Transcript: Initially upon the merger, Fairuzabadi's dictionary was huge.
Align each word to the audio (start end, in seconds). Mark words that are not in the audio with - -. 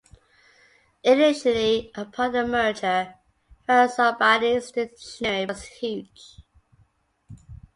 Initially 1.03 1.91
upon 1.93 2.31
the 2.31 2.47
merger, 2.47 3.13
Fairuzabadi's 3.69 4.71
dictionary 4.71 5.45
was 5.45 5.61
huge. 5.61 6.39